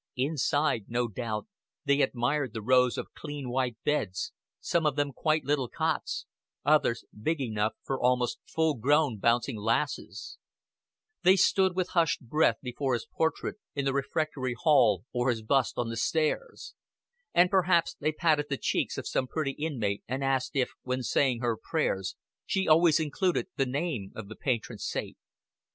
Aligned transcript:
Inside, 0.15 0.85
no 0.87 1.07
doubt 1.07 1.45
they 1.85 2.01
admired 2.01 2.55
the 2.55 2.61
rows 2.63 2.97
of 2.97 3.13
clean 3.13 3.51
white 3.51 3.77
beds, 3.85 4.33
some 4.59 4.83
of 4.83 4.95
them 4.95 5.11
quite 5.13 5.43
little 5.45 5.69
cots, 5.69 6.25
others 6.65 7.05
big 7.21 7.39
enough 7.39 7.73
for 7.83 8.01
almost 8.01 8.39
full 8.47 8.73
grown 8.73 9.19
bouncing 9.19 9.57
lasses; 9.57 10.39
they 11.21 11.35
stood 11.35 11.75
with 11.75 11.89
hushed 11.89 12.19
breath 12.21 12.57
before 12.63 12.93
his 12.95 13.05
portrait 13.05 13.57
in 13.75 13.85
the 13.85 13.93
refectory 13.93 14.55
hall 14.59 15.05
or 15.13 15.29
his 15.29 15.43
bust 15.43 15.77
on 15.77 15.89
the 15.89 15.97
stairs; 15.97 16.73
and 17.31 17.51
perhaps 17.51 17.93
they 17.93 18.11
patted 18.11 18.47
the 18.49 18.57
cheeks 18.57 18.97
of 18.97 19.07
some 19.07 19.27
pretty 19.27 19.51
inmate 19.51 20.01
and 20.07 20.23
asked 20.23 20.55
if, 20.55 20.71
when 20.81 21.03
saying 21.03 21.41
her 21.41 21.55
prayers, 21.55 22.15
she 22.47 22.67
always 22.67 22.99
included 22.99 23.49
the 23.55 23.67
name 23.67 24.11
of 24.15 24.29
the 24.29 24.35
patron 24.35 24.79
saint. 24.79 25.15